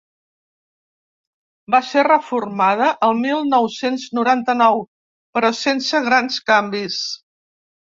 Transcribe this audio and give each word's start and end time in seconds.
Va 1.75 1.81
ser 1.89 2.05
reformada 2.07 2.87
el 3.09 3.13
mil 3.21 3.45
nou-cents 3.53 4.07
noranta-nou 4.21 4.83
però 5.37 5.55
sense 5.61 6.05
grans 6.11 6.43
canvis. 6.51 7.01